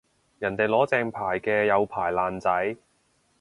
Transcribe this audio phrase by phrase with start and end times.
[0.39, 2.75] 人哋攞正牌嘅有牌爛仔